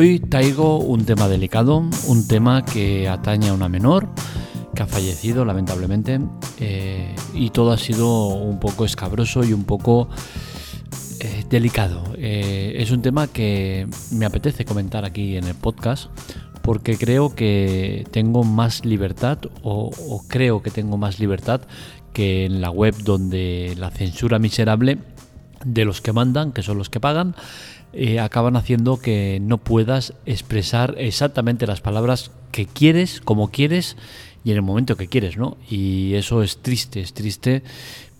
Hoy 0.00 0.20
traigo 0.20 0.78
un 0.78 1.04
tema 1.04 1.26
delicado, 1.26 1.78
un 2.06 2.28
tema 2.28 2.64
que 2.64 3.08
atañe 3.08 3.48
a 3.48 3.52
una 3.52 3.68
menor 3.68 4.08
que 4.72 4.84
ha 4.84 4.86
fallecido 4.86 5.44
lamentablemente 5.44 6.20
eh, 6.60 7.16
y 7.34 7.50
todo 7.50 7.72
ha 7.72 7.78
sido 7.78 8.28
un 8.28 8.60
poco 8.60 8.84
escabroso 8.84 9.42
y 9.42 9.52
un 9.52 9.64
poco 9.64 10.08
eh, 11.18 11.44
delicado. 11.50 12.14
Eh, 12.16 12.76
es 12.76 12.92
un 12.92 13.02
tema 13.02 13.26
que 13.26 13.88
me 14.12 14.24
apetece 14.24 14.64
comentar 14.64 15.04
aquí 15.04 15.36
en 15.36 15.48
el 15.48 15.56
podcast 15.56 16.10
porque 16.62 16.96
creo 16.96 17.34
que 17.34 18.06
tengo 18.12 18.44
más 18.44 18.84
libertad 18.84 19.38
o, 19.62 19.90
o 20.08 20.22
creo 20.28 20.62
que 20.62 20.70
tengo 20.70 20.96
más 20.96 21.18
libertad 21.18 21.62
que 22.12 22.44
en 22.44 22.60
la 22.60 22.70
web 22.70 22.94
donde 23.02 23.74
la 23.76 23.90
censura 23.90 24.38
miserable 24.38 24.98
de 25.64 25.84
los 25.84 26.00
que 26.00 26.12
mandan, 26.12 26.52
que 26.52 26.62
son 26.62 26.78
los 26.78 26.88
que 26.88 27.00
pagan, 27.00 27.34
eh, 27.92 28.20
acaban 28.20 28.56
haciendo 28.56 28.98
que 28.98 29.38
no 29.40 29.58
puedas 29.58 30.14
expresar 30.26 30.94
exactamente 30.98 31.66
las 31.66 31.80
palabras 31.80 32.30
que 32.52 32.66
quieres, 32.66 33.20
como 33.20 33.50
quieres 33.50 33.96
y 34.44 34.50
en 34.50 34.56
el 34.56 34.62
momento 34.62 34.96
que 34.96 35.08
quieres, 35.08 35.36
¿no? 35.36 35.56
Y 35.68 36.14
eso 36.14 36.42
es 36.42 36.58
triste, 36.58 37.00
es 37.00 37.14
triste, 37.14 37.62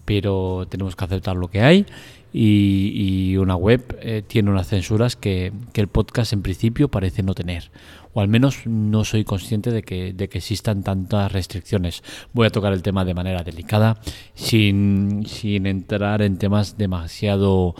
pero 0.05 0.67
tenemos 0.69 0.97
que 0.97 1.05
aceptar 1.05 1.37
lo 1.37 1.49
que 1.49 1.61
hay 1.61 1.87
y, 2.33 3.37
una 3.37 3.57
web 3.57 3.99
eh, 4.01 4.23
tiene 4.27 4.51
unas 4.51 4.69
censuras 4.69 5.17
que, 5.17 5.53
que, 5.73 5.81
el 5.81 5.89
podcast 5.89 6.33
en 6.33 6.43
principio 6.43 6.89
parece 6.89 7.23
no 7.23 7.35
tener. 7.35 7.71
O 8.13 8.21
al 8.21 8.29
menos 8.29 8.67
no 8.67 9.05
soy 9.05 9.25
consciente 9.25 9.71
de 9.71 9.83
que, 9.83 10.13
de 10.13 10.29
que 10.29 10.39
existan 10.39 10.83
tantas 10.83 11.31
restricciones. 11.31 12.03
Voy 12.33 12.47
a 12.47 12.51
tocar 12.51 12.73
el 12.73 12.83
tema 12.83 13.05
de 13.05 13.15
manera 13.15 13.43
delicada, 13.43 14.01
sin, 14.35 15.25
sin 15.27 15.67
entrar 15.67 16.23
en 16.23 16.39
temas 16.39 16.77
demasiado 16.77 17.75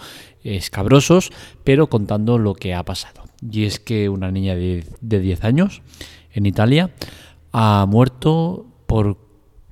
escabrosos, 0.45 1.31
pero 1.65 1.89
contando 1.89 2.39
lo 2.39 2.55
que 2.55 2.75
ha 2.75 2.85
pasado. 2.85 3.25
Y 3.43 3.65
es 3.65 3.81
que 3.81 4.09
una 4.09 4.31
niña 4.31 4.55
de, 4.55 4.85
de 5.01 5.21
10 5.21 5.45
años 5.45 5.83
en 6.33 6.47
Italia 6.47 6.91
ha 7.53 7.87
muerto 7.89 8.67
por 8.87 9.19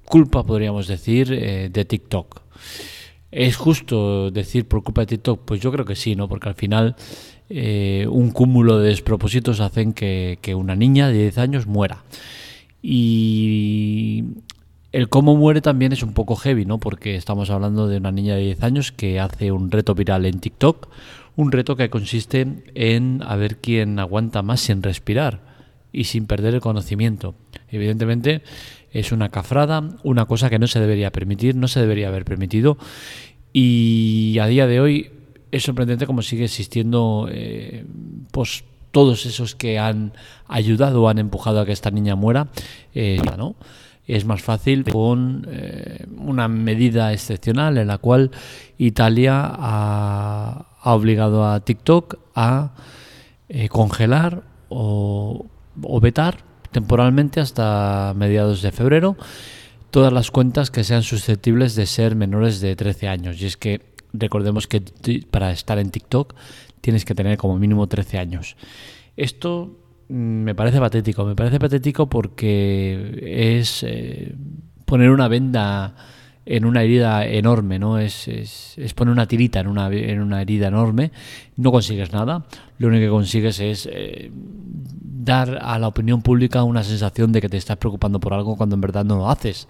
culpa, 0.04 0.44
podríamos 0.44 0.86
decir, 0.86 1.32
eh, 1.32 1.68
de 1.70 1.84
TikTok. 1.84 2.42
¿Es 3.36 3.56
justo 3.56 4.30
decir 4.30 4.66
por 4.66 4.82
culpa 4.82 5.02
de 5.02 5.08
TikTok? 5.08 5.42
Pues 5.44 5.60
yo 5.60 5.70
creo 5.70 5.84
que 5.84 5.94
sí, 5.94 6.16
¿no? 6.16 6.26
Porque 6.26 6.48
al 6.48 6.54
final 6.54 6.96
eh, 7.50 8.06
un 8.10 8.30
cúmulo 8.30 8.78
de 8.78 8.88
despropósitos 8.88 9.60
hacen 9.60 9.92
que, 9.92 10.38
que, 10.40 10.54
una 10.54 10.74
niña 10.74 11.08
de 11.08 11.18
10 11.18 11.36
años 11.36 11.66
muera. 11.66 12.02
Y 12.80 14.24
el 14.90 15.10
cómo 15.10 15.36
muere 15.36 15.60
también 15.60 15.92
es 15.92 16.02
un 16.02 16.14
poco 16.14 16.34
heavy, 16.34 16.64
¿no? 16.64 16.78
Porque 16.78 17.14
estamos 17.14 17.50
hablando 17.50 17.88
de 17.88 17.98
una 17.98 18.10
niña 18.10 18.36
de 18.36 18.40
10 18.40 18.62
años 18.62 18.90
que 18.90 19.20
hace 19.20 19.52
un 19.52 19.70
reto 19.70 19.94
viral 19.94 20.24
en 20.24 20.40
TikTok, 20.40 20.88
un 21.36 21.52
reto 21.52 21.76
que 21.76 21.90
consiste 21.90 22.64
en 22.74 23.22
a 23.22 23.36
ver 23.36 23.58
quién 23.58 23.98
aguanta 23.98 24.40
más 24.40 24.60
sin 24.60 24.82
respirar 24.82 25.55
y 25.92 26.04
sin 26.04 26.26
perder 26.26 26.54
el 26.54 26.60
conocimiento. 26.60 27.34
Evidentemente 27.68 28.42
es 28.92 29.12
una 29.12 29.30
cafrada, 29.30 29.96
una 30.02 30.26
cosa 30.26 30.50
que 30.50 30.58
no 30.58 30.66
se 30.66 30.80
debería 30.80 31.10
permitir, 31.10 31.56
no 31.56 31.68
se 31.68 31.80
debería 31.80 32.08
haber 32.08 32.24
permitido 32.24 32.78
y 33.52 34.38
a 34.40 34.46
día 34.46 34.66
de 34.66 34.80
hoy 34.80 35.10
es 35.50 35.62
sorprendente 35.62 36.06
cómo 36.06 36.22
sigue 36.22 36.44
existiendo 36.44 37.28
eh, 37.30 37.84
pues 38.30 38.64
todos 38.90 39.26
esos 39.26 39.54
que 39.54 39.78
han 39.78 40.12
ayudado 40.46 41.02
o 41.02 41.08
han 41.08 41.18
empujado 41.18 41.60
a 41.60 41.66
que 41.66 41.72
esta 41.72 41.90
niña 41.90 42.16
muera, 42.16 42.48
eh, 42.94 43.20
¿no? 43.36 43.56
es 44.06 44.24
más 44.24 44.42
fácil 44.42 44.84
con 44.84 45.46
eh, 45.50 46.06
una 46.16 46.48
medida 46.48 47.12
excepcional 47.12 47.76
en 47.78 47.88
la 47.88 47.98
cual 47.98 48.30
Italia 48.78 49.42
ha, 49.44 50.66
ha 50.80 50.94
obligado 50.94 51.44
a 51.44 51.60
TikTok 51.60 52.18
a 52.34 52.70
eh, 53.48 53.68
congelar 53.68 54.44
o, 54.68 55.46
o, 55.82 56.00
vetar 56.00 56.38
temporalmente 56.72 57.40
hasta 57.40 58.12
mediados 58.16 58.62
de 58.62 58.72
febrero 58.72 59.16
todas 59.90 60.12
las 60.12 60.30
cuentas 60.30 60.70
que 60.70 60.84
sean 60.84 61.02
susceptibles 61.02 61.74
de 61.74 61.86
ser 61.86 62.16
menores 62.16 62.60
de 62.60 62.76
13 62.76 63.08
años. 63.08 63.40
Y 63.40 63.46
es 63.46 63.56
que 63.56 63.80
recordemos 64.12 64.66
que 64.66 64.82
para 65.30 65.52
estar 65.52 65.78
en 65.78 65.90
TikTok 65.90 66.34
tienes 66.80 67.04
que 67.04 67.14
tener 67.14 67.38
como 67.38 67.58
mínimo 67.58 67.86
13 67.86 68.18
años. 68.18 68.56
Esto 69.16 69.78
me 70.08 70.54
parece 70.54 70.78
patético. 70.78 71.24
Me 71.24 71.34
parece 71.34 71.58
patético 71.58 72.08
porque 72.08 73.54
es 73.58 73.82
eh, 73.82 74.34
poner 74.84 75.10
una 75.10 75.28
venda 75.28 75.96
en 76.46 76.64
una 76.64 76.82
herida 76.82 77.26
enorme, 77.26 77.80
¿no? 77.80 77.98
Es, 77.98 78.28
es, 78.28 78.74
es, 78.78 78.94
poner 78.94 79.12
una 79.12 79.26
tirita 79.26 79.58
en 79.58 79.66
una, 79.66 79.88
en 79.88 80.22
una 80.22 80.40
herida 80.40 80.68
enorme. 80.68 81.10
No 81.56 81.72
consigues 81.72 82.12
nada. 82.12 82.46
Lo 82.78 82.86
único 82.86 83.02
que 83.02 83.10
consigues 83.10 83.58
es 83.58 83.88
eh, 83.90 84.30
dar 84.32 85.58
a 85.60 85.76
la 85.80 85.88
opinión 85.88 86.22
pública 86.22 86.62
una 86.62 86.84
sensación 86.84 87.32
de 87.32 87.40
que 87.40 87.48
te 87.48 87.56
estás 87.56 87.76
preocupando 87.78 88.20
por 88.20 88.32
algo 88.32 88.56
cuando 88.56 88.76
en 88.76 88.80
verdad 88.80 89.04
no 89.04 89.16
lo 89.16 89.28
haces. 89.28 89.66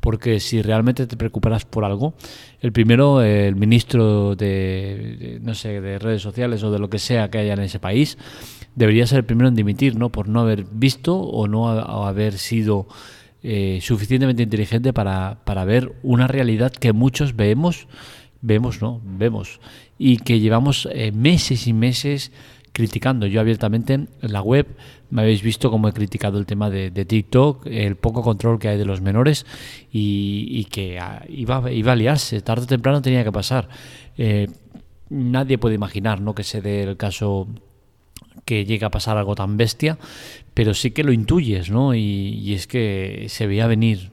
Porque 0.00 0.40
si 0.40 0.62
realmente 0.62 1.06
te 1.06 1.16
preocuparas 1.16 1.66
por 1.66 1.84
algo, 1.84 2.14
el 2.60 2.72
primero, 2.72 3.22
el 3.22 3.54
ministro 3.56 4.34
de, 4.34 5.38
no 5.42 5.54
sé, 5.54 5.80
de 5.80 5.98
redes 5.98 6.22
sociales 6.22 6.62
o 6.62 6.70
de 6.70 6.78
lo 6.78 6.88
que 6.88 6.98
sea 6.98 7.30
que 7.30 7.38
haya 7.38 7.52
en 7.52 7.60
ese 7.60 7.78
país, 7.78 8.16
debería 8.74 9.06
ser 9.06 9.18
el 9.18 9.24
primero 9.24 9.48
en 9.48 9.54
dimitir, 9.54 9.96
¿no? 9.96 10.10
Por 10.10 10.28
no 10.28 10.40
haber 10.40 10.64
visto 10.64 11.16
o 11.16 11.48
no 11.48 11.68
haber 11.68 12.38
sido 12.38 12.86
eh, 13.46 13.78
suficientemente 13.82 14.42
inteligente 14.42 14.94
para, 14.94 15.44
para, 15.44 15.66
ver 15.66 15.92
una 16.02 16.26
realidad 16.26 16.72
que 16.72 16.94
muchos 16.94 17.36
vemos, 17.36 17.88
vemos, 18.40 18.80
¿no? 18.80 19.02
Vemos. 19.04 19.60
Y 19.98 20.16
que 20.16 20.40
llevamos 20.40 20.88
eh, 20.90 21.12
meses 21.12 21.66
y 21.66 21.74
meses 21.74 22.32
criticando. 22.72 23.26
Yo 23.26 23.40
abiertamente 23.40 23.92
en 23.92 24.08
la 24.22 24.40
web 24.40 24.66
me 25.10 25.20
habéis 25.20 25.42
visto 25.42 25.70
como 25.70 25.88
he 25.88 25.92
criticado 25.92 26.38
el 26.38 26.46
tema 26.46 26.70
de, 26.70 26.90
TikTok, 26.90 27.66
el 27.66 27.96
poco 27.96 28.22
control 28.22 28.58
que 28.58 28.68
hay 28.68 28.78
de 28.78 28.86
los 28.86 29.02
menores 29.02 29.44
y, 29.92 30.46
y 30.50 30.64
que 30.64 30.98
ah, 30.98 31.22
iba, 31.28 31.70
iba 31.70 31.92
a 31.92 31.96
liarse, 31.96 32.40
tarde 32.40 32.64
o 32.64 32.66
temprano 32.66 33.02
tenía 33.02 33.24
que 33.24 33.30
pasar. 33.30 33.68
Eh, 34.16 34.48
nadie 35.10 35.58
puede 35.58 35.74
imaginar 35.74 36.22
¿no? 36.22 36.34
que 36.34 36.44
se 36.44 36.62
dé 36.62 36.82
el 36.82 36.96
caso 36.96 37.46
que 38.44 38.64
llegue 38.64 38.84
a 38.84 38.90
pasar 38.90 39.16
algo 39.16 39.34
tan 39.34 39.56
bestia, 39.56 39.98
pero 40.54 40.72
sí 40.72 40.92
que 40.92 41.02
lo 41.02 41.12
intuyes, 41.12 41.70
¿no? 41.70 41.94
Y, 41.94 42.54
es 42.54 42.66
que 42.66 43.26
se 43.28 43.46
veía 43.46 43.66
venir. 43.66 44.12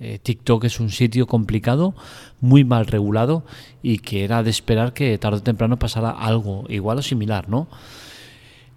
Eh, 0.00 0.18
TikTok 0.20 0.64
es 0.64 0.80
un 0.80 0.90
sitio 0.90 1.26
complicado, 1.26 1.94
muy 2.40 2.64
mal 2.64 2.86
regulado 2.86 3.44
y 3.80 3.98
que 3.98 4.24
era 4.24 4.42
de 4.42 4.50
esperar 4.50 4.92
que 4.92 5.16
tarde 5.18 5.38
o 5.38 5.42
temprano 5.42 5.78
pasara 5.78 6.10
algo 6.10 6.64
igual 6.68 6.98
o 6.98 7.02
similar, 7.02 7.48
¿no? 7.48 7.68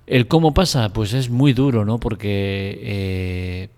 El 0.06 0.28
cómo 0.28 0.54
pasa, 0.54 0.90
pues 0.94 1.14
es 1.14 1.30
muy 1.30 1.54
duro, 1.54 1.86
¿no? 1.86 2.00
Porque 2.00 2.80
eh, 2.84 3.70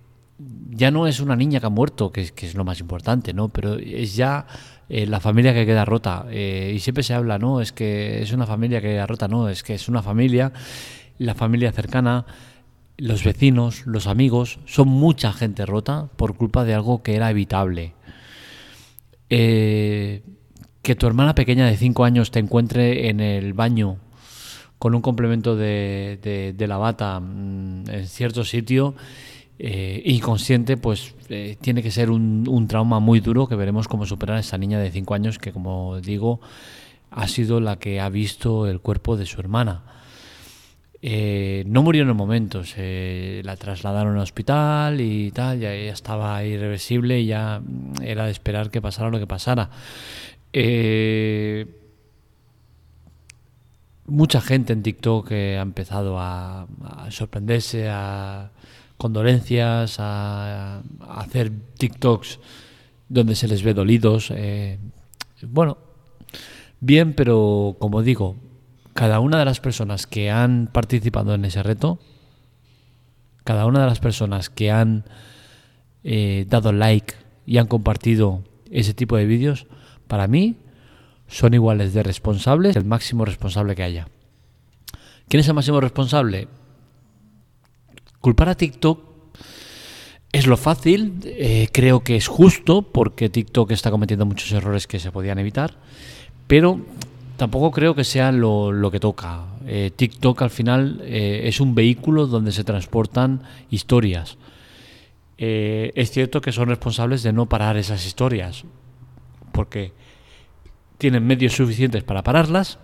ya 0.72 0.92
no 0.92 1.08
es 1.08 1.22
una 1.22 1.36
niña 1.36 1.60
que 1.60 1.68
ha 1.68 1.70
muerto, 1.70 2.12
que, 2.12 2.22
es 2.36 2.56
lo 2.56 2.66
más 2.66 2.82
importante, 2.82 3.34
¿no? 3.34 3.50
Pero 3.50 3.76
es 3.76 4.16
ya 4.16 4.46
eh, 4.90 5.06
la 5.08 5.20
familia 5.20 5.54
que 5.54 5.66
queda 5.66 5.86
rota. 5.86 6.26
Y 6.32 6.80
siempre 6.80 7.04
se 7.04 7.14
habla, 7.14 7.40
¿no? 7.40 7.62
Es 7.62 7.72
que 7.72 8.22
es 8.22 8.34
una 8.34 8.46
familia 8.48 8.82
que 8.82 8.90
queda 8.90 9.08
rota, 9.08 9.28
no, 9.28 9.50
es 9.50 9.64
que 9.64 9.76
es 9.76 9.88
una 9.88 10.04
familia, 10.04 10.52
la 11.18 11.36
familia 11.36 11.72
cercana, 11.72 12.26
los 13.00 13.24
vecinos, 13.24 13.86
los 13.86 14.08
amigos, 14.08 14.60
son 14.66 14.90
mucha 14.90 15.34
gente 15.34 15.66
rota 15.66 16.10
por 16.16 16.36
culpa 16.36 16.66
de 16.66 16.74
algo 16.74 17.02
que 17.02 17.16
era 17.16 17.30
evitable. 17.32 17.94
Eh, 19.30 20.24
que 20.82 20.96
tu 20.96 21.08
hermana 21.08 21.36
pequeña 21.36 21.66
de 21.68 21.78
5 21.78 22.04
años 22.04 22.32
te 22.32 22.40
encuentre 22.40 23.10
en 23.10 23.20
el 23.20 23.54
baño 23.54 23.98
con 24.80 24.96
un 24.96 25.02
complemento 25.02 25.56
de, 25.56 26.54
de, 26.56 26.68
la 26.68 26.78
bata 26.78 27.20
mmm, 27.20 27.84
en 27.90 28.08
cierto 28.08 28.46
sitio 28.46 28.96
eh, 29.60 30.02
inconsciente, 30.06 30.78
pues 30.78 31.16
eh, 31.28 31.58
tiene 31.60 31.84
que 31.84 31.92
ser 31.92 32.10
un, 32.10 32.46
un, 32.48 32.68
trauma 32.68 33.00
muy 33.00 33.20
duro 33.20 33.48
que 33.48 33.56
veremos 33.56 33.90
cómo 33.90 34.06
superar 34.06 34.38
a 34.38 34.40
esa 34.40 34.58
niña 34.58 34.80
de 34.80 34.90
5 34.90 35.14
años 35.14 35.38
que, 35.38 35.52
como 35.52 36.00
digo, 36.00 36.40
ha 37.12 37.28
sido 37.28 37.60
la 37.60 37.78
que 37.78 38.00
ha 38.00 38.10
visto 38.10 38.68
el 38.68 38.80
cuerpo 38.80 39.18
de 39.18 39.26
su 39.26 39.40
hermana. 39.42 39.84
Eh, 41.02 41.64
no 41.66 41.82
murió 41.82 42.04
en 42.04 42.10
el 42.10 42.16
momento, 42.16 42.64
se 42.64 43.42
la 43.46 43.56
trasladaron 43.56 44.16
al 44.16 44.24
hospital 44.24 45.00
y 45.00 45.32
tal, 45.32 45.60
ya, 45.60 45.74
estaba 45.74 46.44
irreversible 46.44 47.22
y 47.22 47.28
ya 47.28 47.62
era 48.04 48.26
de 48.26 48.32
esperar 48.32 48.70
que 48.70 48.82
pasara 48.82 49.10
lo 49.10 49.20
que 49.20 49.28
pasara. 49.28 49.70
Eh, 50.52 51.68
mucha 54.08 54.42
gente 54.42 54.74
en 54.74 54.84
TikTok 54.84 55.32
ha 55.32 55.62
empezado 55.62 56.20
a, 56.20 56.64
a 56.64 57.12
sorprenderse, 57.12 57.88
a 57.90 58.52
condolencias, 58.98 60.00
a, 60.00 60.80
a, 60.80 61.22
hacer 61.22 61.52
TikToks 61.78 62.40
donde 63.08 63.36
se 63.36 63.48
les 63.48 63.64
ve 63.64 63.74
dolidos. 63.74 64.32
Eh, 64.36 64.78
bueno, 65.42 65.78
bien, 66.80 67.14
pero 67.14 67.78
como 67.80 68.04
digo, 68.04 68.36
cada 69.00 69.22
una 69.22 69.40
de 69.40 69.46
las 69.46 69.62
personas 69.62 70.08
que 70.08 70.30
han 70.30 70.68
participado 70.68 71.34
en 71.34 71.46
ese 71.46 71.64
reto, 71.64 72.00
cada 73.46 73.66
una 73.66 73.80
de 73.80 73.86
las 73.86 74.02
personas 74.02 74.50
que 74.50 74.72
han 74.72 75.06
eh, 76.04 76.46
dado 76.50 76.74
like 76.74 77.14
y 77.46 77.60
han 77.60 77.68
compartido 77.68 78.44
ese 78.70 78.94
tipo 78.94 79.16
de 79.16 79.26
vídeos, 79.26 79.68
para 80.10 80.28
mí 80.28 80.58
son 81.30 81.54
iguales 81.54 81.94
de 81.94 82.04
responsables, 82.04 82.76
el 82.76 82.84
máximo 82.84 83.24
responsable 83.24 83.74
que 83.74 83.84
haya. 83.84 84.10
¿Quién 85.30 85.40
es 85.40 85.48
el 85.48 85.54
máximo 85.54 85.80
responsable? 85.80 86.50
Culpar 88.20 88.50
a 88.50 88.56
TikTok 88.56 89.00
es 90.34 90.46
lo 90.46 90.58
fácil, 90.58 91.22
eh, 91.24 91.70
creo 91.72 92.04
que 92.04 92.18
es 92.18 92.28
justo 92.28 92.82
porque 92.82 93.30
TikTok 93.30 93.72
está 93.72 93.92
cometiendo 93.92 94.26
muchos 94.26 94.52
errores 94.52 94.88
que 94.88 95.00
se 95.00 95.10
podían 95.10 95.40
evitar, 95.40 95.78
pero 96.48 96.82
tampoco 97.40 97.72
creo 97.72 97.96
que 97.96 98.04
sea 98.04 98.32
lo, 98.32 98.92
que 98.92 99.00
toca. 99.00 99.46
Eh, 99.66 99.92
TikTok 99.96 100.42
al 100.44 100.52
final 100.52 101.02
eh, 101.04 101.42
es 101.46 101.60
un 101.60 101.74
vehículo 101.74 102.28
donde 102.28 102.52
se 102.52 102.64
transportan 102.64 103.42
historias. 103.72 104.38
es 105.38 106.12
cierto 106.12 106.42
que 106.42 106.52
son 106.52 106.68
responsables 106.68 107.24
de 107.24 107.34
no 107.34 107.48
parar 107.48 107.78
esas 107.78 108.06
historias, 108.06 108.66
porque 109.54 109.94
tienen 110.98 111.26
medios 111.26 111.54
suficientes 111.54 112.04
para 112.04 112.24
pararlas 112.24 112.78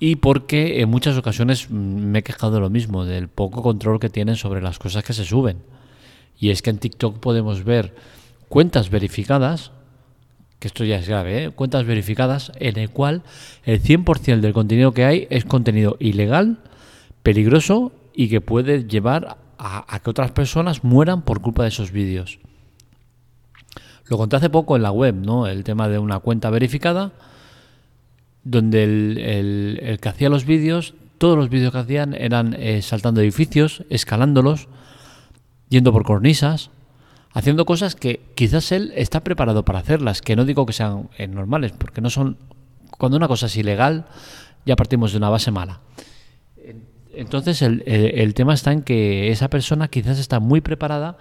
y 0.00 0.16
porque 0.16 0.80
en 0.80 0.88
muchas 0.88 1.16
ocasiones 1.16 1.70
me 1.70 2.20
he 2.20 2.22
quejado 2.22 2.54
de 2.54 2.60
lo 2.60 2.70
mismo, 2.70 3.04
del 3.04 3.28
poco 3.28 3.62
control 3.62 4.00
que 4.00 4.10
tienen 4.10 4.36
sobre 4.36 4.62
las 4.62 4.78
cosas 4.78 5.04
que 5.04 5.12
se 5.12 5.24
suben. 5.24 5.62
Y 6.38 6.50
es 6.50 6.62
que 6.62 6.70
en 6.70 6.78
TikTok 6.78 7.18
podemos 7.18 7.64
ver 7.64 7.94
cuentas 8.48 8.90
verificadas, 8.90 9.72
que 10.64 10.68
esto 10.68 10.84
ya 10.84 10.96
es 10.96 11.06
grave, 11.06 11.44
¿eh? 11.44 11.50
cuentas 11.50 11.84
verificadas 11.84 12.50
en 12.56 12.78
el 12.78 12.88
cual 12.88 13.22
el 13.64 13.82
100% 13.82 14.40
del 14.40 14.54
contenido 14.54 14.92
que 14.92 15.04
hay 15.04 15.26
es 15.28 15.44
contenido 15.44 15.98
ilegal, 16.00 16.56
peligroso 17.22 17.92
y 18.14 18.30
que 18.30 18.40
puede 18.40 18.84
llevar 18.84 19.36
a, 19.58 20.00
que 20.00 20.08
otras 20.08 20.30
personas 20.30 20.82
mueran 20.82 21.20
por 21.20 21.42
culpa 21.42 21.64
de 21.64 21.68
esos 21.68 21.92
vídeos. 21.92 22.38
Lo 24.06 24.16
conté 24.16 24.36
hace 24.36 24.48
poco 24.48 24.74
en 24.74 24.82
la 24.82 24.90
web, 24.90 25.14
¿no? 25.14 25.46
El 25.46 25.64
tema 25.64 25.86
de 25.90 25.98
una 25.98 26.20
cuenta 26.20 26.48
verificada, 26.48 27.12
donde 28.42 28.84
el, 28.84 29.98
que 30.00 30.08
hacía 30.08 30.30
los 30.30 30.46
vídeos, 30.46 30.94
todos 31.18 31.36
los 31.36 31.50
vídeos 31.50 31.72
que 31.72 31.78
hacían 31.78 32.14
eran 32.14 32.54
eh, 32.58 32.80
saltando 32.80 33.20
edificios, 33.20 33.84
escalándolos, 33.90 34.68
yendo 35.68 35.92
por 35.92 36.04
cornisas, 36.04 36.70
haciendo 37.34 37.66
cosas 37.66 37.96
que 37.96 38.20
quizás 38.36 38.72
él 38.72 38.92
está 38.96 39.22
preparado 39.22 39.64
para 39.64 39.80
hacerlas, 39.80 40.22
que 40.22 40.36
no 40.36 40.44
digo 40.44 40.64
que 40.64 40.72
sean 40.72 41.10
eh, 41.18 41.26
normales, 41.26 41.72
porque 41.72 42.00
no 42.00 42.08
son... 42.08 42.38
Cuando 42.96 43.16
una 43.16 43.26
cosa 43.28 43.46
es 43.46 43.56
ilegal, 43.56 44.06
ya 44.64 44.76
partimos 44.76 45.10
de 45.12 45.18
una 45.18 45.28
base 45.28 45.50
mala. 45.50 45.80
Entonces 47.12 47.60
el, 47.62 48.34
tema 48.34 48.54
está 48.54 48.72
en 48.72 48.82
que 48.82 49.30
esa 49.30 49.48
persona 49.48 49.88
quizás 49.88 50.18
está 50.18 50.40
muy 50.40 50.60
preparada 50.60 51.18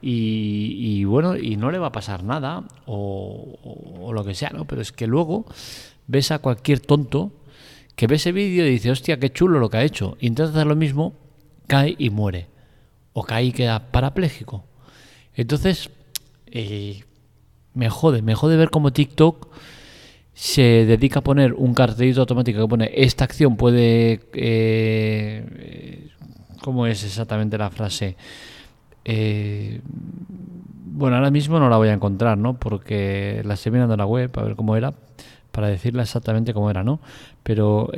y, 0.00 1.04
bueno, 1.04 1.36
y 1.36 1.56
no 1.56 1.70
le 1.70 1.78
va 1.78 1.88
a 1.88 1.92
pasar 1.92 2.22
nada 2.22 2.64
o, 2.86 4.10
lo 4.12 4.24
que 4.24 4.34
sea, 4.34 4.50
¿no? 4.50 4.66
Pero 4.66 4.82
es 4.82 4.92
que 4.92 5.06
luego 5.06 5.46
ves 6.06 6.30
a 6.30 6.38
cualquier 6.38 6.80
tonto 6.80 7.32
que 7.96 8.06
ve 8.06 8.16
ese 8.16 8.32
vídeo 8.32 8.66
y 8.66 8.70
dice, 8.70 8.90
hostia, 8.90 9.18
qué 9.18 9.30
chulo 9.30 9.58
lo 9.58 9.68
que 9.68 9.78
ha 9.78 9.84
hecho. 9.84 10.16
Intenta 10.20 10.50
hacer 10.50 10.66
lo 10.66 10.76
mismo, 10.76 11.14
cae 11.66 11.96
y 11.98 12.10
muere 12.10 12.48
o 13.12 13.24
cae 13.24 13.46
y 13.46 13.52
queda 13.52 13.90
parapléjico. 13.90 14.64
Entonces, 15.36 15.90
eh, 16.46 17.04
me 17.74 17.90
jode, 17.90 18.22
me 18.22 18.34
jode 18.34 18.56
ver 18.56 18.70
cómo 18.70 18.92
TikTok 18.92 19.48
se 20.32 20.62
dedica 20.62 21.20
a 21.20 21.22
poner 21.22 21.52
un 21.52 21.74
cartelito 21.74 22.20
automático 22.20 22.60
que 22.60 22.68
pone 22.68 22.90
esta 22.94 23.24
acción 23.24 23.56
puede... 23.56 24.20
Eh, 24.32 26.08
¿Cómo 26.62 26.86
es 26.86 27.04
exactamente 27.04 27.56
la 27.58 27.70
frase? 27.70 28.16
Eh, 29.04 29.80
bueno, 29.84 31.16
ahora 31.16 31.30
mismo 31.30 31.60
no 31.60 31.68
la 31.68 31.76
voy 31.76 31.88
a 31.88 31.92
encontrar, 31.92 32.38
¿no? 32.38 32.58
Porque 32.58 33.42
la 33.44 33.54
estoy 33.54 33.70
mirando 33.70 33.94
en 33.94 33.98
la 33.98 34.06
web 34.06 34.30
a 34.36 34.42
ver 34.42 34.56
cómo 34.56 34.74
era, 34.74 34.94
para 35.52 35.68
decirla 35.68 36.02
exactamente 36.02 36.52
cómo 36.54 36.70
era, 36.70 36.82
¿no? 36.82 36.98
Pero 37.44 37.90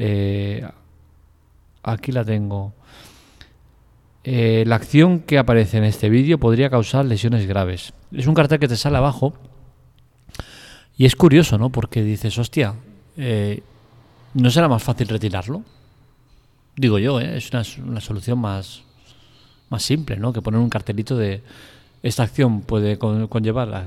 aquí 1.83 2.13
la 2.13 2.25
tengo. 2.25 2.75
Eh, 4.31 4.65
la 4.67 4.77
acción 4.77 5.21
que 5.21 5.39
aparece 5.39 5.79
en 5.79 5.85
este 5.85 6.11
vídeo 6.11 6.37
podría 6.37 6.69
causar 6.69 7.07
lesiones 7.07 7.47
graves. 7.47 7.95
Es 8.13 8.27
un 8.27 8.35
cartel 8.35 8.59
que 8.59 8.69
te 8.69 8.77
sale 8.77 8.99
abajo 8.99 9.33
y 10.99 11.07
es 11.07 11.17
curioso, 11.17 11.57
¿no? 11.57 11.71
Porque 11.71 12.03
dices, 12.03 12.37
hostia, 12.37 12.75
eh, 13.17 13.63
¿no 14.35 14.51
será 14.51 14.69
más 14.69 14.83
fácil 14.83 15.09
retirarlo? 15.09 15.63
Digo 16.77 16.99
yo, 16.99 17.19
¿eh? 17.21 17.39
es 17.39 17.51
una, 17.53 17.65
solución 18.03 18.39
más, 18.39 18.83
más 19.71 19.83
simple, 19.83 20.19
¿no? 20.19 20.31
Que 20.35 20.43
poner 20.43 20.61
un 20.61 20.69
cartelito 20.69 21.17
de 21.17 21.41
esta 22.03 22.25
acción 22.25 22.61
puede 22.61 22.99
conllevar 22.99 23.87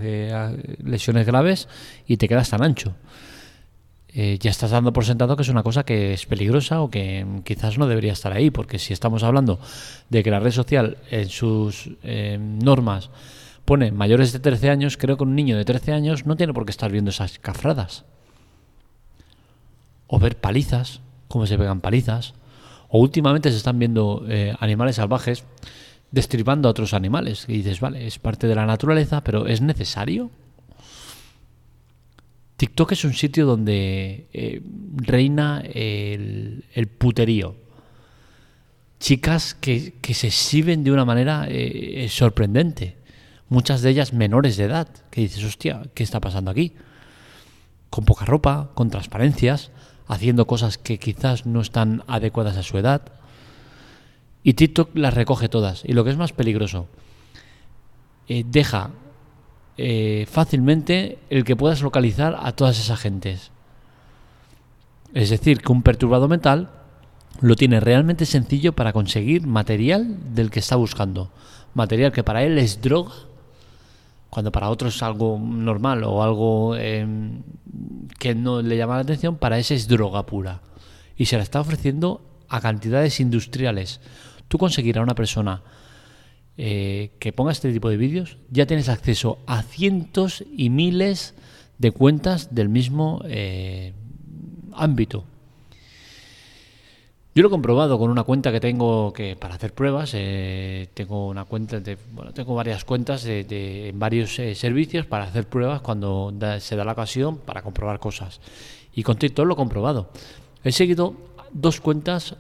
lesiones 0.84 1.28
graves 1.28 1.68
y 2.08 2.18
te 2.18 2.28
quedas 2.28 2.50
tan 2.50 2.64
ancho. 2.64 2.96
Eh, 4.14 4.38
ya 4.42 4.52
estás 4.52 4.72
dando 4.72 4.92
por 4.92 5.06
sentado 5.06 5.38
que 5.38 5.44
es 5.44 5.50
una 5.50 5.64
cosa 5.64 5.86
que 5.86 6.14
es 6.14 6.26
peligrosa 6.26 6.82
o 6.82 6.90
que 6.90 7.26
quizás 7.46 7.78
no 7.78 7.88
debería 7.88 8.12
estar 8.12 8.34
ahí, 8.34 8.52
porque 8.52 8.78
si 8.78 8.92
estamos 8.92 9.24
hablando 9.24 9.60
de 10.10 10.22
que 10.22 10.32
la 10.32 10.42
red 10.42 10.52
social 10.52 10.98
en 11.10 11.30
sus 11.30 11.92
eh, 12.04 12.38
normas 12.40 13.10
pone 13.64 13.92
mayores 13.92 14.34
de 14.34 14.40
13 14.40 14.70
años, 14.70 14.98
creo 14.98 15.16
que 15.16 15.24
un 15.24 15.36
niño 15.36 15.56
de 15.56 15.64
13 15.64 15.94
años 15.94 16.26
no 16.26 16.36
tiene 16.36 16.54
por 16.54 16.66
qué 16.66 16.72
estar 16.72 16.92
viendo 16.92 17.12
esas 17.12 17.40
cafradas. 17.40 18.04
O 20.08 20.20
ver 20.20 20.36
palizas, 20.36 21.00
cómo 21.30 21.46
se 21.48 21.58
pegan 21.58 21.80
palizas. 21.80 22.34
O 22.90 23.00
últimamente 23.00 23.50
se 23.50 23.58
están 23.58 23.80
viendo 23.80 24.26
eh, 24.28 24.54
animales 24.60 24.98
salvajes 24.98 25.46
destripando 26.12 26.68
a 26.68 26.72
otros 26.72 26.94
animales. 26.94 27.46
Y 27.48 27.54
dices, 27.54 27.80
vale, 27.80 28.06
es 28.06 28.20
parte 28.20 28.48
de 28.48 28.56
la 28.56 28.66
naturaleza, 28.66 29.24
pero 29.24 29.48
¿es 29.48 29.62
necesario? 29.62 30.32
TikTok 32.62 32.92
es 32.92 33.06
un 33.06 33.16
sitio 33.16 33.48
donde 33.48 34.28
eh, 34.34 34.62
reina 34.94 35.64
el, 35.66 36.64
puterío. 37.00 37.56
Chicas 39.00 39.56
que, 39.56 39.96
se 40.14 40.28
exhiben 40.28 40.84
de 40.84 40.92
una 40.92 41.04
manera 41.04 41.48
eh, 41.50 42.06
sorprendente. 42.08 42.98
Muchas 43.50 43.82
de 43.82 43.90
ellas 43.90 44.14
menores 44.14 44.58
de 44.58 44.66
edad. 44.66 44.88
Que 45.10 45.22
dices, 45.22 45.44
hostia, 45.44 45.82
¿qué 45.96 46.04
está 46.04 46.20
pasando 46.20 46.52
aquí? 46.52 46.76
Con 47.90 48.06
poca 48.06 48.26
ropa, 48.26 48.70
con 48.76 48.92
transparencias, 48.92 49.72
haciendo 50.06 50.46
cosas 50.46 50.78
que 50.78 51.00
quizás 51.00 51.48
no 51.48 51.62
están 51.62 52.04
adecuadas 52.06 52.58
a 52.58 52.62
su 52.62 52.78
edad. 52.78 53.12
Y 54.44 54.54
TikTok 54.54 54.96
las 54.96 55.16
recoge 55.16 55.50
todas. 55.50 55.84
Y 55.84 55.94
lo 55.94 56.04
que 56.04 56.12
es 56.12 56.18
más 56.18 56.32
peligroso, 56.32 56.88
eh, 58.28 58.44
deja 58.46 58.92
eh, 59.82 60.26
fácilmente 60.28 61.18
el 61.30 61.44
que 61.44 61.56
puedas 61.56 61.82
localizar 61.82 62.38
a 62.40 62.52
todas 62.52 62.80
esas 62.80 63.00
gentes. 63.00 63.52
Es 65.14 65.30
decir, 65.30 65.62
que 65.62 65.72
un 65.72 65.82
perturbado 65.82 66.28
mental 66.28 66.70
lo 67.40 67.56
tiene 67.56 67.80
realmente 67.80 68.26
sencillo 68.26 68.74
para 68.74 68.94
conseguir 68.94 69.48
material 69.48 70.36
del 70.36 70.52
que 70.52 70.60
está 70.60 70.76
buscando. 70.76 71.32
Material 71.74 72.12
que 72.12 72.24
para 72.24 72.44
él 72.44 72.58
es 72.58 72.82
droga, 72.82 73.14
cuando 74.30 74.52
para 74.52 74.70
otros 74.70 74.96
es 74.96 75.04
algo 75.04 75.40
normal 75.40 76.04
o 76.04 76.24
algo 76.24 76.76
em, 76.76 77.42
que 78.20 78.36
no 78.36 78.62
le 78.62 78.78
llama 78.78 78.96
la 78.96 79.02
atención, 79.02 79.36
para 79.36 79.58
ese 79.58 79.76
es 79.76 79.88
droga 79.88 80.26
pura. 80.26 80.62
Y 81.18 81.26
se 81.26 81.38
la 81.38 81.44
está 81.44 81.60
ofreciendo 81.60 82.22
a 82.48 82.62
cantidades 82.62 83.20
industriales. 83.20 84.00
Tú 84.48 84.58
conseguir 84.58 85.00
a 85.00 85.02
una 85.02 85.16
persona 85.16 85.62
eh, 86.58 87.12
que 87.20 87.32
ponga 87.32 87.54
este 87.54 87.72
tipo 87.72 87.90
de 87.90 87.98
vídeos, 87.98 88.38
ya 88.50 88.66
tienes 88.66 88.90
acceso 88.90 89.40
a 89.48 89.64
cientos 89.64 90.44
y 90.56 90.70
miles 90.70 91.34
de 91.78 91.92
cuentas 91.92 92.54
del 92.54 92.68
mismo 92.70 93.22
eh, 93.26 93.94
ámbito. 94.74 95.24
Yo 97.34 97.42
lo 97.42 97.48
he 97.48 97.52
comprobado 97.52 97.98
con 97.98 98.12
una 98.12 98.24
cuenta 98.24 98.52
que 98.52 98.60
tengo 98.60 99.14
que 99.14 99.38
para 99.38 99.56
hacer 99.56 99.74
pruebas. 99.74 100.12
Eh, 100.14 100.90
tengo 100.94 101.30
una 101.30 101.46
cuenta 101.46 101.80
de, 101.80 101.98
bueno, 102.14 102.34
tengo 102.34 102.54
varias 102.54 102.84
cuentas 102.84 103.24
de, 103.24 103.88
en 103.88 103.98
varios 103.98 104.36
servicios 104.36 105.06
para 105.06 105.24
hacer 105.24 105.48
pruebas 105.48 105.80
cuando 105.80 106.34
se 106.60 106.76
da 106.76 106.84
la 106.84 106.92
ocasión 106.92 107.38
para 107.38 107.62
comprobar 107.62 108.00
cosas. 108.00 108.42
Y 108.94 109.04
con 109.04 109.18
TikTok 109.18 109.46
lo 109.46 109.54
he 109.54 109.58
comprobado. 109.58 110.10
He 110.66 110.74
seguido 110.74 111.16
dos 111.54 111.80
cuentas 111.80 112.36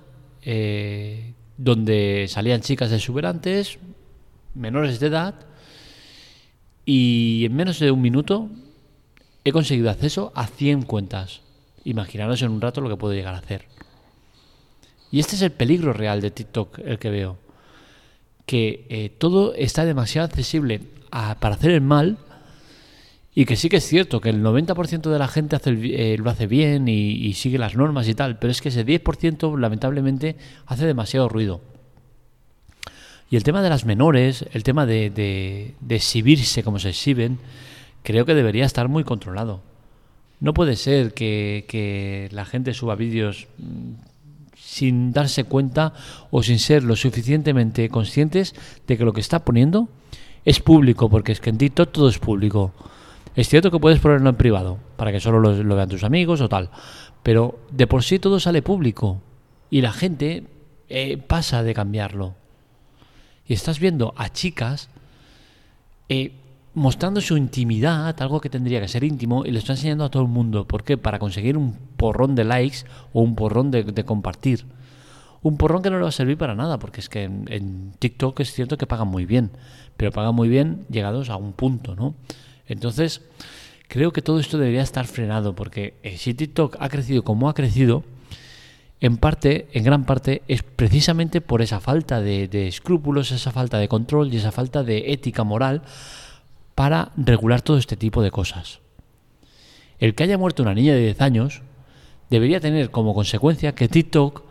donde 1.58 2.25
salían 2.27 2.60
chicas 2.60 2.91
exuberantes, 2.91 3.80
menores 4.53 5.00
de 5.00 5.08
edad 5.08 5.36
y 6.86 7.43
en 7.46 7.55
menos 7.55 7.79
de 7.79 7.91
un 7.91 8.01
minuto 8.01 8.50
he 9.43 9.51
conseguido 9.51 9.89
acceso 9.89 10.31
a 10.36 10.48
100 10.48 10.84
cuentas. 10.84 11.41
Imaginaros 11.84 12.41
en 12.41 12.51
un 12.51 12.62
rato 12.62 12.81
lo 12.81 12.89
que 12.89 12.98
puedo 12.98 13.13
llegar 13.13 13.34
a 13.34 13.39
hacer. 13.39 13.65
Y 15.12 15.20
este 15.20 15.36
es 15.36 15.41
el 15.41 15.51
peligro 15.51 15.93
real 15.93 16.22
de 16.22 16.31
TikTok, 16.31 16.79
el 16.79 17.00
que 17.00 17.10
veo. 17.10 17.38
Que 18.46 18.86
eh, 18.89 19.10
todo 19.10 19.53
está 19.55 19.86
demasiado 19.86 20.25
accesible 20.25 20.81
para 21.10 21.55
hacer 21.55 21.72
el 21.72 21.81
mal 21.81 22.17
y 23.34 23.46
que 23.46 23.55
sí 23.55 23.70
que 23.70 23.77
es 23.77 23.88
cierto 23.88 24.22
que 24.22 24.29
el 24.29 24.43
90% 24.43 25.10
de 25.10 25.20
la 25.20 25.27
gente 25.27 25.55
hace 25.55 25.72
eh, 25.72 26.17
lo 26.17 26.29
hace 26.29 26.48
bien 26.48 26.88
y, 26.88 27.12
y 27.12 27.34
sigue 27.34 27.58
las 27.58 27.75
normas 27.75 28.08
y 28.08 28.15
tal, 28.15 28.39
pero 28.39 28.51
es 28.51 28.62
que 28.62 28.70
ese 28.70 28.86
10% 28.86 29.58
lamentablemente 29.58 30.36
hace 30.65 30.86
demasiado 30.86 31.29
ruido. 31.29 31.62
Y 33.31 33.38
el 33.38 33.43
tema 33.43 33.61
de 33.61 33.69
las 33.69 33.85
menores, 33.85 34.45
el 34.51 34.63
tema 34.63 34.85
de, 34.85 35.09
de, 35.09 35.95
exhibirse 35.95 36.63
como 36.63 36.79
se 36.79 36.89
exhiben, 36.89 37.39
creo 38.03 38.25
que 38.25 38.35
debería 38.35 38.65
estar 38.65 38.89
muy 38.89 39.05
controlado. 39.05 39.61
No 40.41 40.53
puede 40.53 40.75
ser 40.75 41.13
que, 41.13 42.27
la 42.33 42.43
gente 42.43 42.73
suba 42.73 42.95
vídeos 42.95 43.47
mm, 43.57 43.93
sin 44.57 45.13
darse 45.13 45.45
cuenta 45.45 45.93
o 46.29 46.43
sin 46.43 46.59
ser 46.59 46.83
lo 46.83 46.97
suficientemente 46.97 47.88
conscientes 47.88 48.53
de 48.85 48.97
que 48.97 49.05
lo 49.05 49.13
que 49.13 49.21
está 49.21 49.45
poniendo 49.45 49.88
es 50.43 50.59
público, 50.59 51.09
porque 51.09 51.31
es 51.31 51.39
que 51.39 51.51
en 51.51 51.57
TikTok 51.57 51.93
todo 51.93 52.09
es 52.09 52.19
público. 52.19 52.73
Es 53.38 53.47
cierto 53.47 53.71
que 53.71 53.79
puedes 53.79 54.00
ponerlo 54.01 54.29
en 54.29 54.35
privado, 54.35 54.77
para 54.97 55.13
que 55.13 55.21
solo 55.21 55.39
lo, 55.39 55.75
vean 55.75 55.88
tus 55.88 56.03
amigos 56.03 56.41
o 56.41 56.50
tal, 56.50 56.69
pero 57.23 57.59
de 57.71 57.88
por 57.88 58.03
sí 58.03 58.19
todo 58.19 58.41
sale 58.41 58.61
público 58.61 59.21
y 59.69 59.79
la 59.79 59.93
gente 59.93 60.47
eh, 60.89 61.15
pasa 61.15 61.63
de 61.63 61.73
cambiarlo. 61.73 62.40
Y 63.51 63.53
estás 63.53 63.81
viendo 63.81 64.13
a 64.15 64.29
chicas 64.29 64.88
eh, 66.08 66.31
mostrando 66.74 67.20
su 67.20 67.36
intimidad, 67.36 68.15
algo 68.22 68.39
que 68.39 68.50
tendría 68.50 68.79
que 68.79 68.88
ser 68.88 69.03
íntimo, 69.03 69.46
y 69.46 69.51
le 69.51 69.60
está 69.60 69.74
enseñando 69.74 70.05
a 70.05 70.10
todo 70.10 70.24
el 70.24 70.29
mundo. 70.29 70.65
¿Por 70.65 70.86
qué? 70.86 70.98
Para 70.98 71.20
conseguir 71.20 71.58
un 71.58 71.74
porrón 71.98 72.34
de 72.34 72.46
likes 72.46 72.86
o 73.12 73.20
un 73.20 73.36
porrón 73.36 73.70
de, 73.70 74.05
compartir. 74.05 74.63
Un 75.41 75.58
porrón 75.58 75.81
que 75.81 75.89
no 75.89 75.98
le 75.98 76.03
va 76.03 76.08
a 76.08 76.13
servir 76.13 76.38
para 76.38 76.55
nada, 76.55 76.79
porque 76.79 77.01
es 77.01 77.10
que 77.10 77.24
en, 77.24 77.43
en, 77.50 77.91
TikTok 78.00 78.39
es 78.39 78.53
cierto 78.53 78.77
que 78.77 78.88
pagan 78.88 79.10
muy 79.10 79.25
bien, 79.25 79.51
pero 79.98 80.13
pagan 80.13 80.34
muy 80.34 80.48
bien 80.48 80.86
llegados 80.89 81.29
a 81.29 81.36
un 81.36 81.51
punto, 81.51 81.93
¿no? 81.93 82.15
Entonces, 82.67 83.22
creo 83.89 84.13
que 84.13 84.22
todo 84.22 84.39
esto 84.39 84.60
debería 84.60 84.81
estar 84.81 85.08
frenado, 85.08 85.55
porque 85.55 85.96
eh, 86.03 86.17
si 86.17 86.34
TikTok 86.34 86.77
ha 86.79 86.88
crecido 86.88 87.25
como 87.25 87.50
ha 87.50 87.53
crecido, 87.53 88.05
en 89.01 89.17
parte, 89.17 89.67
en 89.74 89.84
gran 89.84 90.05
parte, 90.05 90.43
es 90.48 90.62
precisamente 90.62 91.41
por 91.41 91.63
esa 91.63 91.79
falta 91.79 92.22
de, 92.22 92.67
escrúpulos, 92.67 93.31
esa 93.31 93.51
falta 93.51 93.79
de 93.79 93.88
control 93.88 94.31
y 94.31 94.38
esa 94.38 94.51
falta 94.51 94.84
de 94.84 95.12
ética 95.12 95.43
moral 95.43 95.81
para 96.75 97.12
regular 97.17 97.63
todo 97.63 97.77
este 97.77 97.98
tipo 97.98 98.22
de 98.22 98.29
cosas. 98.29 98.79
El 99.98 100.13
que 100.13 100.24
haya 100.24 100.38
muerto 100.38 100.62
una 100.62 100.75
niña 100.75 100.93
de 100.93 101.01
10 101.01 101.22
años 101.22 101.62
debería 102.29 102.60
tener 102.60 102.91
como 102.91 103.15
consecuencia 103.15 103.74
que 103.74 103.88
TikTok 103.88 104.43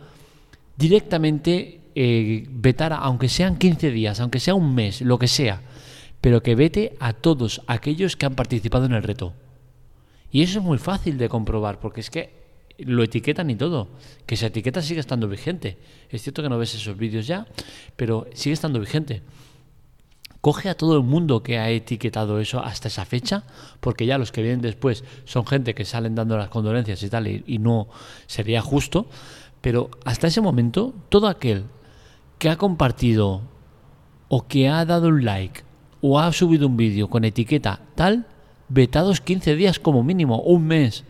directamente 0.75 1.79
eh, 1.95 2.45
vetara, 2.49 2.97
aunque 2.97 3.29
sean 3.29 3.57
15 3.57 3.89
días, 3.91 4.19
aunque 4.19 4.41
sea 4.41 4.53
un 4.53 4.75
mes, 4.75 5.01
lo 5.01 5.17
que 5.17 5.29
sea, 5.29 5.61
pero 6.19 6.43
que 6.43 6.55
vete 6.55 6.97
a 6.99 7.13
todos 7.13 7.61
aquellos 7.67 8.17
que 8.17 8.25
han 8.25 8.35
participado 8.35 8.85
en 8.85 8.93
el 8.93 9.03
reto. 9.03 9.33
Y 10.29 10.41
eso 10.41 10.59
es 10.59 10.65
muy 10.65 10.77
fácil 10.77 11.17
de 11.17 11.29
comprobar, 11.29 11.79
porque 11.79 12.01
es 12.01 12.09
que 12.09 12.40
lo 12.77 13.03
etiquetan 13.03 13.49
y 13.49 13.55
todo. 13.55 13.89
Que 14.25 14.35
esa 14.35 14.47
etiqueta 14.47 14.81
sigue 14.81 14.99
estando 14.99 15.27
vigente. 15.27 15.77
Es 16.09 16.21
cierto 16.21 16.43
que 16.43 16.49
no 16.49 16.57
ves 16.57 16.75
esos 16.75 16.97
vídeos 16.97 17.27
ya, 17.27 17.47
pero 17.95 18.27
sigue 18.33 18.53
estando 18.53 18.79
vigente. 18.79 19.21
Coge 20.41 20.69
a 20.69 20.75
todo 20.75 20.97
el 20.97 21.03
mundo 21.03 21.43
que 21.43 21.59
ha 21.59 21.69
etiquetado 21.69 22.39
eso 22.39 22.63
hasta 22.63 22.87
esa 22.87 23.05
fecha, 23.05 23.43
porque 23.79 24.07
ya 24.07 24.17
los 24.17 24.31
que 24.31 24.41
vienen 24.41 24.61
después 24.61 25.03
son 25.25 25.45
gente 25.45 25.75
que 25.75 25.85
salen 25.85 26.15
dando 26.15 26.35
las 26.35 26.49
condolencias 26.49 27.03
y 27.03 27.09
tal, 27.09 27.27
y 27.27 27.57
no 27.59 27.87
sería 28.25 28.61
justo. 28.61 29.05
Pero 29.61 29.91
hasta 30.03 30.27
ese 30.27 30.41
momento, 30.41 30.95
todo 31.09 31.27
aquel 31.27 31.65
que 32.39 32.49
ha 32.49 32.57
compartido 32.57 33.43
o 34.29 34.47
que 34.47 34.67
ha 34.67 34.83
dado 34.83 35.09
un 35.09 35.23
like 35.23 35.61
o 36.01 36.19
ha 36.19 36.33
subido 36.33 36.65
un 36.65 36.75
vídeo 36.75 37.07
con 37.07 37.23
etiqueta 37.23 37.81
tal, 37.93 38.25
vetados 38.69 39.21
15 39.21 39.55
días 39.55 39.77
como 39.77 40.01
mínimo, 40.01 40.41
un 40.41 40.65
mes. 40.65 41.03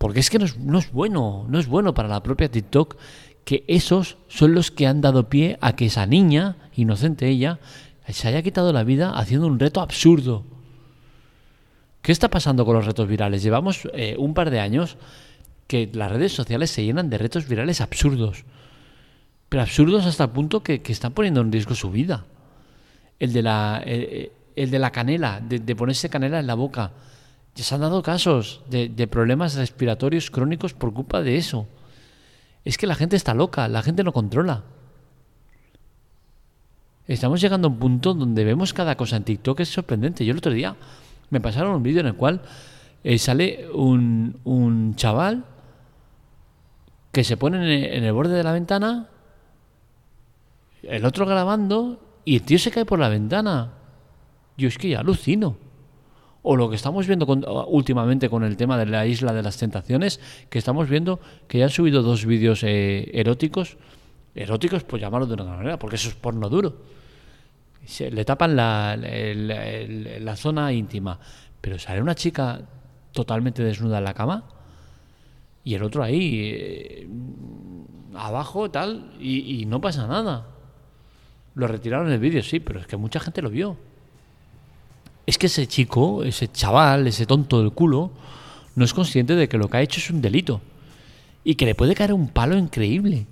Porque 0.00 0.20
es 0.20 0.30
que 0.30 0.38
no 0.38 0.78
es, 0.78 0.92
bueno, 0.92 1.44
no 1.46 1.58
es 1.58 1.66
bueno 1.66 1.92
para 1.92 2.08
la 2.08 2.22
propia 2.22 2.50
TikTok 2.50 2.96
que 3.44 3.64
esos 3.68 4.16
son 4.28 4.54
los 4.54 4.70
que 4.70 4.86
han 4.86 5.02
dado 5.02 5.28
pie 5.28 5.58
a 5.60 5.76
que 5.76 5.84
esa 5.84 6.06
niña, 6.06 6.56
inocente 6.74 7.28
ella, 7.28 7.60
se 8.08 8.26
haya 8.26 8.42
quitado 8.42 8.72
la 8.72 8.82
vida 8.82 9.10
haciendo 9.10 9.46
un 9.46 9.58
reto 9.58 9.82
absurdo. 9.82 10.44
¿Qué 12.00 12.12
está 12.12 12.30
pasando 12.30 12.64
con 12.64 12.76
los 12.76 12.86
retos 12.86 13.06
virales? 13.08 13.42
Llevamos 13.42 13.88
eh, 13.92 14.16
un 14.18 14.32
par 14.32 14.48
de 14.48 14.60
años 14.60 14.96
que 15.66 15.90
las 15.92 16.10
redes 16.10 16.32
sociales 16.32 16.70
se 16.70 16.82
llenan 16.82 17.10
de 17.10 17.18
retos 17.18 17.46
virales 17.46 17.82
absurdos. 17.82 18.44
Pero 19.50 19.62
absurdos 19.62 20.06
hasta 20.06 20.24
el 20.24 20.30
punto 20.30 20.62
que, 20.62 20.80
que 20.80 20.92
están 20.92 21.12
poniendo 21.12 21.42
en 21.42 21.52
riesgo 21.52 21.74
su 21.74 21.90
vida 21.90 22.24
el 23.20 23.34
de 23.34 23.42
la, 23.42 23.82
el, 23.84 24.70
de 24.70 24.78
la 24.78 24.90
canela, 24.90 25.40
de, 25.40 25.76
ponerse 25.76 26.08
canela 26.08 26.40
en 26.40 26.46
la 26.46 26.54
boca. 26.54 26.90
Se 27.54 27.74
han 27.74 27.80
dado 27.82 28.02
casos 28.02 28.62
de, 28.70 29.06
problemas 29.06 29.54
respiratorios 29.54 30.30
crónicos 30.30 30.72
por 30.72 30.94
culpa 30.94 31.22
de 31.22 31.36
eso. 31.36 31.66
Es 32.64 32.78
que 32.78 32.86
la 32.86 32.94
gente 32.94 33.16
está 33.16 33.34
loca, 33.34 33.68
la 33.68 33.82
gente 33.82 34.04
no 34.04 34.12
controla. 34.12 34.64
Estamos 37.06 37.40
llegando 37.40 37.68
a 37.68 37.70
un 37.70 37.78
punto 37.78 38.14
donde 38.14 38.44
vemos 38.44 38.72
cada 38.72 38.96
cosa 38.96 39.16
en 39.16 39.24
TikTok 39.24 39.58
que 39.58 39.62
es 39.64 39.68
sorprendente. 39.68 40.24
Yo 40.24 40.32
el 40.32 40.38
otro 40.38 40.52
día 40.52 40.76
me 41.30 41.40
pasaron 41.40 41.74
un 41.74 41.82
vídeo 41.82 42.00
en 42.00 42.06
el 42.06 42.14
cual 42.14 42.42
eh, 43.02 43.18
sale 43.18 43.68
un, 43.74 44.38
un, 44.44 44.94
chaval 44.94 45.44
que 47.12 47.24
se 47.24 47.36
pone 47.36 47.56
en 47.58 47.94
en 47.94 48.04
el 48.04 48.12
borde 48.12 48.34
de 48.34 48.44
la 48.44 48.52
ventana, 48.52 49.08
el 50.82 51.04
otro 51.04 51.26
grabando 51.26 52.00
y 52.24 52.36
el 52.36 52.42
tío 52.42 52.58
se 52.58 52.70
cae 52.70 52.84
por 52.84 52.98
la 52.98 53.08
ventana. 53.08 53.72
Yo 54.56 54.68
es 54.68 54.78
que 54.78 54.90
ya 54.90 55.00
alucino. 55.00 55.56
O 56.42 56.56
lo 56.56 56.70
que 56.70 56.76
estamos 56.76 57.06
viendo 57.06 57.26
últimamente 57.68 58.30
con 58.30 58.44
el 58.44 58.56
tema 58.56 58.78
de 58.78 58.86
la 58.86 59.06
isla 59.06 59.32
de 59.32 59.42
las 59.42 59.58
tentaciones, 59.58 60.20
que 60.48 60.58
estamos 60.58 60.88
viendo 60.88 61.20
que 61.46 61.58
ya 61.58 61.64
han 61.64 61.70
subido 61.70 62.02
dos 62.02 62.24
vídeos 62.24 62.62
eh, 62.62 63.10
eróticos. 63.12 63.76
Eróticos, 64.34 64.84
pues 64.84 65.02
llamarlo 65.02 65.26
de 65.26 65.34
una 65.34 65.44
manera, 65.44 65.78
porque 65.78 65.96
eso 65.96 66.08
es 66.08 66.14
porno 66.14 66.48
duro. 66.48 66.78
Se, 67.84 68.10
le 68.10 68.24
tapan 68.24 68.56
la, 68.56 70.34
zona 70.36 70.72
íntima. 70.72 71.18
Pero 71.60 71.78
sale 71.78 72.00
una 72.00 72.14
chica 72.14 72.62
totalmente 73.12 73.62
desnuda 73.62 73.98
en 73.98 74.04
la 74.04 74.14
cama 74.14 74.44
y 75.62 75.74
el 75.74 75.82
otro 75.82 76.02
ahí, 76.02 76.52
eh, 76.54 77.08
abajo, 78.14 78.70
tal, 78.70 79.12
y 79.20 79.66
no 79.66 79.78
pasa 79.80 80.06
nada. 80.06 80.46
Lo 81.54 81.66
retiraron 81.66 82.10
el 82.10 82.18
vídeo, 82.18 82.42
sí, 82.42 82.60
pero 82.60 82.80
es 82.80 82.86
que 82.86 82.96
mucha 82.96 83.20
gente 83.20 83.42
lo 83.42 83.50
vio. 83.50 83.76
Es 85.30 85.38
que 85.38 85.46
ese 85.46 85.68
chico, 85.68 86.24
ese 86.24 86.50
chaval, 86.50 87.06
ese 87.06 87.24
tonto 87.24 87.60
del 87.60 87.70
culo, 87.70 88.10
no 88.74 88.84
es 88.84 88.92
consciente 88.92 89.36
de 89.36 89.48
que 89.48 89.58
lo 89.58 89.70
que 89.70 89.76
ha 89.76 89.80
hecho 89.80 90.00
es 90.00 90.10
un 90.10 90.20
delito. 90.20 90.60
Y 91.44 91.54
que 91.54 91.66
le 91.66 91.76
puede 91.76 91.94
caer 91.94 92.12
un 92.12 92.26
palo 92.26 92.58
increíble. 92.58 93.28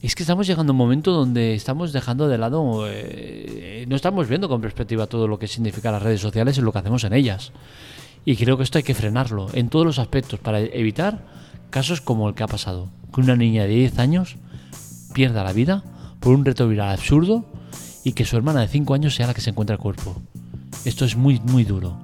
Es 0.00 0.14
que 0.14 0.22
estamos 0.22 0.46
llegando 0.46 0.70
a 0.70 0.74
un 0.74 0.78
momento 0.78 1.10
donde 1.10 1.56
estamos 1.56 1.92
dejando 1.92 2.28
de 2.28 2.38
lado, 2.38 2.84
eh, 2.86 3.84
no 3.88 3.96
estamos 3.96 4.28
viendo 4.28 4.48
con 4.48 4.60
perspectiva 4.60 5.08
todo 5.08 5.26
lo 5.26 5.40
que 5.40 5.48
significan 5.48 5.90
las 5.90 6.04
redes 6.04 6.20
sociales 6.20 6.56
y 6.56 6.60
lo 6.60 6.70
que 6.70 6.78
hacemos 6.78 7.02
en 7.02 7.14
ellas. 7.14 7.50
Y 8.24 8.36
creo 8.36 8.56
que 8.56 8.62
esto 8.62 8.78
hay 8.78 8.84
que 8.84 8.94
frenarlo 8.94 9.48
en 9.54 9.70
todos 9.70 9.86
los 9.86 9.98
aspectos 9.98 10.38
para 10.38 10.60
evitar 10.60 11.26
casos 11.70 12.00
como 12.00 12.28
el 12.28 12.36
que 12.36 12.44
ha 12.44 12.46
pasado. 12.46 12.90
Que 13.12 13.22
una 13.22 13.34
niña 13.34 13.64
de 13.64 13.70
10 13.70 13.98
años 13.98 14.36
pierda 15.14 15.42
la 15.42 15.52
vida 15.52 15.82
por 16.20 16.32
un 16.32 16.44
reto 16.44 16.68
viral 16.68 16.90
absurdo 16.90 17.57
y 18.04 18.12
que 18.12 18.24
su 18.24 18.36
hermana 18.36 18.60
de 18.60 18.68
5 18.68 18.94
años 18.94 19.14
sea 19.14 19.26
la 19.26 19.34
que 19.34 19.40
se 19.40 19.50
encuentra 19.50 19.74
el 19.74 19.80
cuerpo. 19.80 20.16
Esto 20.84 21.04
es 21.04 21.16
muy, 21.16 21.40
muy 21.40 21.64
duro. 21.64 21.96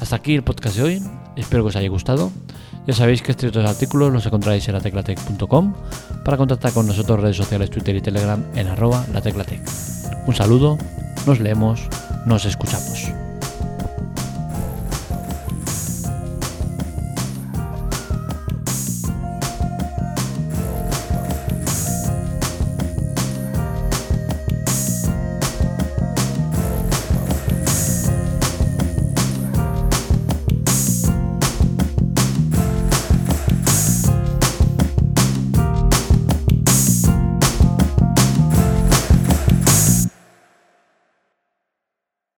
Hasta 0.00 0.16
aquí 0.16 0.34
el 0.34 0.42
podcast 0.42 0.76
de 0.76 0.82
hoy. 0.82 1.02
Espero 1.36 1.62
que 1.62 1.68
os 1.68 1.76
haya 1.76 1.88
gustado. 1.88 2.30
Ya 2.86 2.94
sabéis 2.94 3.22
que 3.22 3.30
estos 3.30 3.56
artículos 3.64 4.12
los 4.12 4.26
encontráis 4.26 4.66
en 4.66 4.74
lateclatec.com 4.74 5.74
para 6.24 6.36
contactar 6.36 6.72
con 6.72 6.86
nosotros 6.86 7.20
redes 7.20 7.36
sociales 7.36 7.70
Twitter 7.70 7.94
y 7.94 8.00
Telegram 8.00 8.44
en 8.54 8.66
arroba 8.66 9.06
lateclatec. 9.12 9.62
Un 10.26 10.34
saludo, 10.34 10.78
nos 11.26 11.38
leemos, 11.38 11.88
nos 12.26 12.44
escuchamos. 12.44 13.21